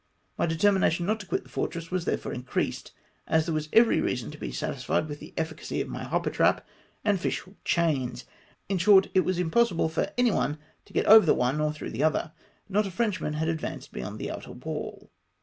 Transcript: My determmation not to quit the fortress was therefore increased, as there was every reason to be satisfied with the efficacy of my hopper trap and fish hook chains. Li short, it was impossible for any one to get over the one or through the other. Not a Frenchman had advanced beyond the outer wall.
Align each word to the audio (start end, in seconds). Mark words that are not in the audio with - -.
My 0.35 0.47
determmation 0.47 1.05
not 1.05 1.19
to 1.19 1.27
quit 1.27 1.43
the 1.43 1.49
fortress 1.49 1.91
was 1.91 2.05
therefore 2.05 2.33
increased, 2.33 2.91
as 3.27 3.45
there 3.45 3.53
was 3.53 3.69
every 3.71 4.01
reason 4.01 4.31
to 4.31 4.37
be 4.39 4.51
satisfied 4.51 5.07
with 5.07 5.19
the 5.19 5.31
efficacy 5.37 5.79
of 5.79 5.89
my 5.89 6.03
hopper 6.03 6.31
trap 6.31 6.65
and 7.05 7.19
fish 7.19 7.41
hook 7.41 7.57
chains. 7.63 8.25
Li 8.67 8.79
short, 8.79 9.09
it 9.13 9.19
was 9.19 9.37
impossible 9.37 9.89
for 9.89 10.09
any 10.17 10.31
one 10.31 10.57
to 10.85 10.93
get 10.93 11.05
over 11.05 11.27
the 11.27 11.35
one 11.35 11.61
or 11.61 11.71
through 11.71 11.91
the 11.91 12.03
other. 12.03 12.31
Not 12.67 12.87
a 12.87 12.89
Frenchman 12.89 13.33
had 13.33 13.47
advanced 13.47 13.91
beyond 13.91 14.17
the 14.17 14.31
outer 14.31 14.53
wall. 14.53 15.11